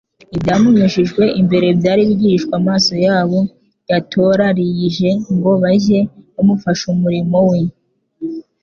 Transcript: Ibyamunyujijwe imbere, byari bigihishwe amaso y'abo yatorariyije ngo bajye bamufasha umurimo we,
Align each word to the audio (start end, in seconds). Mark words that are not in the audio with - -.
Ibyamunyujijwe 0.35 1.23
imbere, 1.41 1.67
byari 1.79 2.01
bigihishwe 2.09 2.51
amaso 2.61 2.91
y'abo 3.05 3.39
yatorariyije 3.89 5.09
ngo 5.35 5.51
bajye 5.63 5.99
bamufasha 6.33 6.85
umurimo 6.93 7.37
we, 7.49 7.59